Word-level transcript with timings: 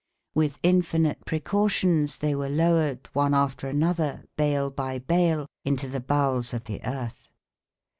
With 0.33 0.57
infinite 0.63 1.23
precautions 1.25 2.17
they 2.17 2.33
were 2.33 2.49
lowered 2.49 3.07
one 3.13 3.35
after 3.35 3.67
another, 3.67 4.25
bale 4.35 4.71
by 4.71 4.97
bale, 4.97 5.45
into 5.63 5.87
the 5.87 5.99
bowels 6.01 6.55
of 6.55 6.63
the 6.63 6.83
earth. 6.83 7.29